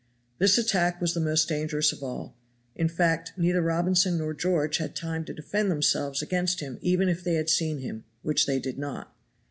[0.39, 2.35] This attack was the most dangerous of all;
[2.73, 7.23] in fact, neither Robinson nor George had time to defend themselves against him even if
[7.23, 9.15] they had seen him, which they did not.